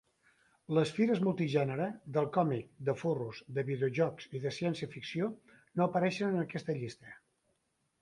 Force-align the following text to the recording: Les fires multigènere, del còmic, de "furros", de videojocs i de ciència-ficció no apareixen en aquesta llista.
Les 0.77 0.93
fires 0.99 1.19
multigènere, 1.27 1.87
del 2.15 2.31
còmic, 2.39 2.73
de 2.89 2.97
"furros", 3.03 3.43
de 3.59 3.67
videojocs 3.69 4.29
i 4.35 4.43
de 4.49 4.57
ciència-ficció 4.59 5.33
no 5.39 5.91
apareixen 5.91 6.35
en 6.37 6.45
aquesta 6.49 6.81
llista. 6.83 7.19